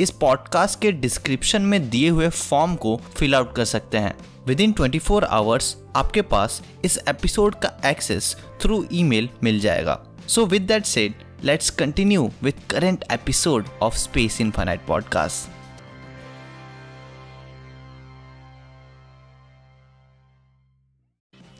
[0.00, 4.14] इस पॉडकास्ट के डिस्क्रिप्शन में दिए हुए फॉर्म को फिल आउट कर सकते हैं।
[4.46, 10.04] Within twenty four hours आपके पास इस एपिसोड का एक्सेस थ्रू ईमेल मिल जाएगा।
[10.28, 11.14] So with that said
[11.44, 15.54] let's continue with current episode of space infinite podcast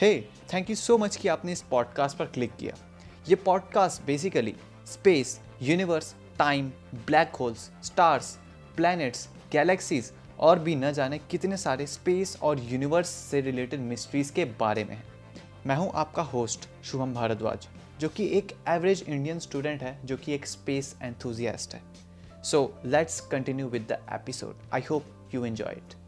[0.00, 0.20] hey
[0.54, 2.74] thank you so much कि आपने इस पॉडकास्ट पर क्लिक किया।
[3.28, 4.54] ये podcast basically
[4.86, 6.68] space universe time
[7.06, 8.38] black holes stars
[8.76, 14.44] planets galaxies और भी न जाने कितने सारे स्पेस और यूनिवर्स से रिलेटेड मिस्ट्रीज़ के
[14.60, 15.02] बारे में है।
[15.66, 17.68] मैं हूँ आपका होस्ट शुभम भारद्वाज,
[18.00, 21.82] जो कि एक एवरेज इंडियन स्टूडेंट है, जो कि एक स्पेस एंथुजियास्ट है।
[22.42, 25.99] So let's continue with the episode I hope you enjoy it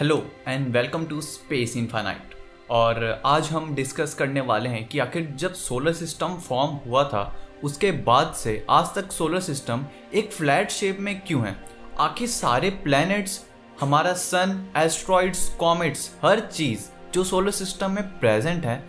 [0.00, 0.16] hello
[0.48, 2.34] and welcome to space infinite
[2.70, 7.48] और आज हम डिस्कस करने वाले हैं कि आखिर जब सोलर सिस्टम फॉर्म हुआ था,
[7.64, 11.64] उसके बाद से आज तक सोलर सिस्टम एक फ्लैट शेप में क्यों है?
[12.00, 13.40] आखिर सारे प्लैनेट्स
[13.80, 18.84] हमारा सन एस्ट्रॉइड्स कॉमेट्स हर चीज़ जो सोलर सिस्टम में प्रेजेंट है,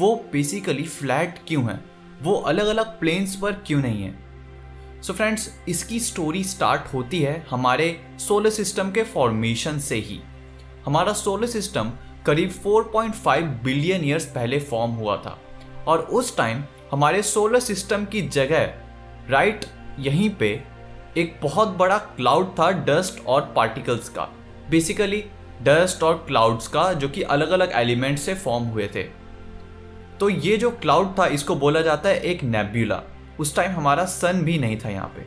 [0.00, 1.80] वो बेसिकली फ्लैट क्यों है?
[2.22, 4.14] वो अलग अलग प्लेन्स पर क्यों नहीं है?
[5.02, 10.20] सो so फ्रेंड्स इसकी स्टोरी स्टार्ट होती है हमारे सोलर सिस्टम के फॉर्मेशन से ही।
[10.86, 11.92] हमारा सोलर सिस्टम
[12.26, 15.38] करीब 4.5 बिलियन ईयर्स पहले फॉर्म हुआ था।
[15.88, 18.74] और उस टाइम हमारे सोलर सिस्टम की जगह
[19.30, 19.64] राइट
[19.98, 20.62] यहीं पे
[21.16, 24.28] एक बहुत बड़ा क्लाउड था डस्ट और पार्टिकल्स का।
[24.70, 25.24] बेसिकली
[25.62, 29.02] डस्ट और क्लाउड्स का जो कि अलग अलग एलिमेंट से फॉर्म हुए थे।
[30.20, 33.02] तो ये जो क्लाउड था, इसको बोला जाता है एक नेब्यूला
[33.40, 35.26] उस टाइम हमारा सन भी नहीं था यहाँ पे।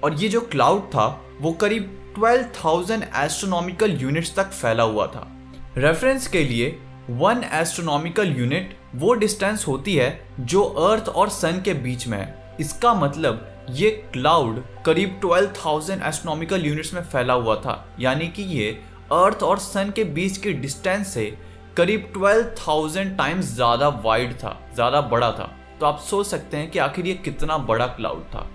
[0.00, 5.26] और ये जो क्लाउड था, वो करीब 12,000 एस्ट्रोनॉमिकल यूनिट्स तक फैला हुआ था।
[5.76, 6.68] रेफरेंस के लिए
[7.10, 10.08] वन एस्ट्रोनॉमिकल यूनिट वो डिस्टेंस होती है
[10.40, 16.66] जो अर्थ और सन के बीच में है। इसका मतलब ये क्लाउड करीब 12,000 एस्ट्रोनॉमिकल
[16.66, 18.70] यूनिट्स में फैला हुआ था। यानी कि ये
[19.12, 21.26] अर्थ और सन के बीच की डिस्टेंस से
[21.76, 26.78] करीब 12,000 टाइम्स ज़्यादा वाइड था ज़्यादा बड़ा था। तो आप सोच सकते हैं कि
[26.78, 28.48] आखिर ये कितना बड़ा क्लाउड था।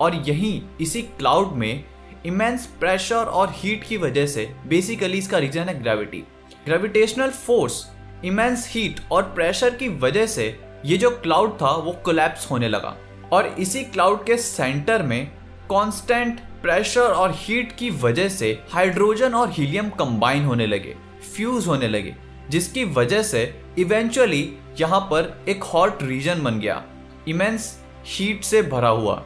[0.00, 1.84] और यहीं इसी क्लाउड में
[2.26, 6.24] इमेंस प्रेशर और हीट की वजह से बेसिकली इसका रीजन है gravity
[6.66, 7.84] gravitational force
[8.24, 10.46] immense heat और प्रेशर की वजह से
[10.86, 12.96] ये जो क्लाउड था, वो कोलैप्स होने लगा.
[13.32, 15.26] और इसी क्लाउड के सेंटर में
[15.70, 20.94] कांस्टेंट प्रेशर और हीट की वजह से हाइड्रोजन और हीलियम कंबाइन होने लगे
[21.34, 22.14] फ्यूज होने लगे,
[22.50, 23.42] जिसकी वजह से
[23.78, 24.42] इवेंचुअली
[24.80, 26.82] यहाँ पर एक हॉट रीजन बन गया
[27.28, 27.74] इमेंस
[28.06, 29.22] हीट से भरा हुआ.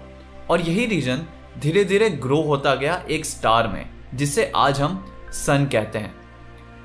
[0.50, 1.26] और यही रीजन
[1.58, 6.14] धीरे धीरे ग्रो होता गया एक स्टार में, जिसे आज हम सन कहते हैं।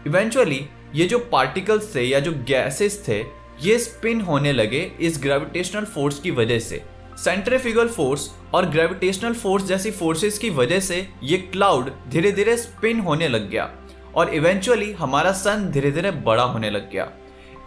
[0.08, 3.20] इवेंचुअली ये जो पार्टिकल्स थे या जो गैसेस थे,
[3.62, 6.84] ये स्पिन होने लगे इस ग्रेविटेशनल फोर्स की वजह से।
[7.18, 13.00] सेंट्रीफ्यूगल फोर्स और ग्रेविटेशनल फोर्स जैसी फोर्सेस की वजह से ये क्लाउड धीरे धीरे स्पिन
[13.00, 13.70] होने लग गया
[14.16, 17.10] और इवेंचुअली हमारा सन धीरे धीरे बड़ा होने लग गया।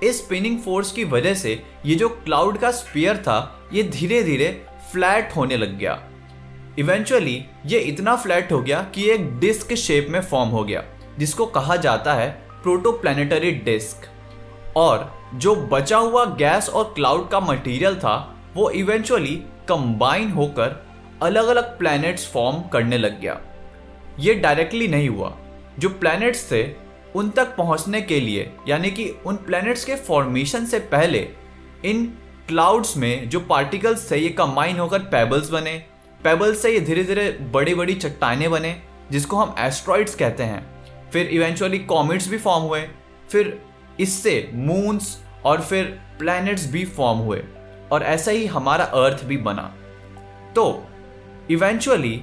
[0.02, 4.48] इस स्पिनिंग फोर्स की वजह से ये जो क्लाउड का स्पीयर था, ये धीरे धीरे
[4.92, 6.09] फ्लैट होने लग गया।
[6.78, 10.82] इवेंचुअली ये इतना फ्लैट हो गया कि एक डिस्क शेप में फॉर्म हो गया,
[11.18, 12.30] जिसको कहा जाता है
[12.62, 14.06] प्रोटोप्लैनेटरी डिस्क
[14.76, 19.36] और जो बचा हुआ गैस और क्लाउड का मटेरियल था, वो इवेंचुअली
[19.68, 20.86] कंबाइन होकर
[21.22, 23.40] अलग अलग प्लैनेट्स फॉर्म करने लग गया.
[24.18, 25.36] ये डायरेक्टली नहीं हुआ.
[25.78, 26.62] जो प्लैनेट्स थे,
[27.14, 31.28] उन तक पहुँचने के लिए, यानी कि उन प्लैनेट्स के फॉर्मेशन से पहले,
[31.84, 32.04] इन
[32.48, 35.82] क्लाउड्स में जो पार्टिकल्स थे, ये कंबाइन होकर पेबल्स बने
[36.24, 38.74] पेबल्स से ये धीरे धीरे बड़ी बड़ी चट्टाने बने,
[39.10, 42.80] जिसको हम एस्ट्रॉइड्स कहते हैं। फिर इवेंचुअली कॉमेट्स भी फॉर्म हुए,
[43.30, 43.60] फिर
[44.00, 45.84] इससे मून्स और फिर
[46.18, 47.42] प्लैनेट्स भी फॉर्म हुए,
[47.92, 49.62] और ऐसा ही हमारा अर्थ भी बना।
[50.56, 50.84] तो
[51.50, 52.20] इवेंचुअली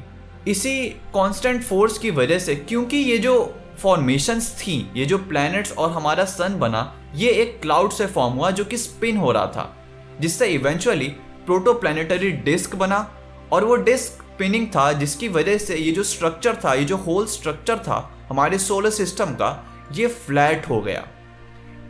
[0.47, 5.91] इसी कांस्टेंट फोर्स की वजह से, क्योंकि ये जो फॉर्मेशंस थी, ये जो प्लैनेट्स और
[5.91, 9.73] हमारा सन बना, ये एक क्लाउड से फॉर्म हुआ, जो कि स्पिन हो रहा था,
[10.19, 11.07] जिससे इवेंचुअली
[11.45, 12.97] प्रोटोप्लैनेटरी डिस्क बना
[13.51, 17.25] और वो डिस्क पिनिंग था, जिसकी वजह से ये जो स्ट्रक्चर था, ये जो होल
[17.25, 21.07] स्ट्रक्चर था, हमारे सोलर सिस्टम का, ये फ्लैट हो गया।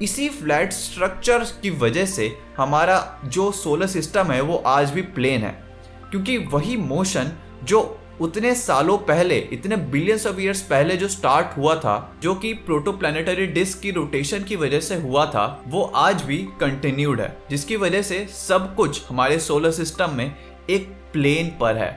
[0.02, 5.42] इसी फ्लैट स्ट्रक्चर की वजह से हमारा जो सोलर सिस्टम है, वो आज भी प्लेन
[5.42, 5.64] है।
[6.12, 7.32] क्योंकि वही मोशन
[7.64, 12.54] जो उतने सालों पहले, इतने बिलियंस ऑफ़ ईयर्स पहले जो स्टार्ट हुआ था, जो कि
[12.54, 17.76] प्रोटोप्लानिटरी डिस्क की रोटेशन की वजह से हुआ था, वो आज भी कंटिन्यूड है। जिसकी
[17.76, 20.36] वजह से सब कुछ हमारे सोलर सिस्टम में
[20.70, 21.92] एक प्लेन पर है.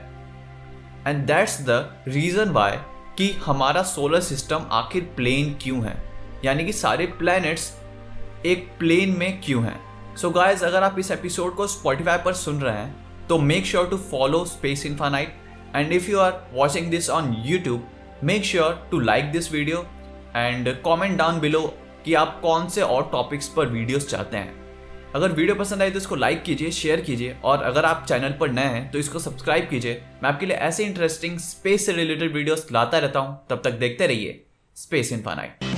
[1.07, 2.77] And that's the reason why
[3.17, 5.95] कि हमारा सोलर सिस्टम आखिर प्लेन क्यों है?
[6.45, 7.71] यानी कि सारे प्लैनेट्स
[8.45, 9.79] एक प्लेन में क्यों हैं?
[10.15, 13.65] सो so गाइस अगर आप इस एपिसोड को स्पॉटिफाई पर सुन रहे हैं तो make
[13.65, 15.35] sure to follow space infinite
[15.75, 17.87] and if you are watching this on YouTube
[18.23, 19.85] make sure to like this video
[20.35, 21.61] and comment down below
[22.05, 24.60] कि आप कौन से और टॉपिक्स पर वीडियोस चाहते हैं.
[25.15, 28.51] अगर वीडियो पसंद आई तो इसको लाइक कीजिए शेयर कीजिए और अगर आप चैनल पर
[28.51, 32.65] नए हैं तो इसको सब्सक्राइब कीजिए। मैं आपके लिए ऐसे इंटरेस्टिंग स्पेस से रिलेटेड वीडियोस
[32.71, 34.41] लाता रहता हूँ। तब तक देखते रहिए
[34.77, 35.70] स्पेस इन इन्फानाइट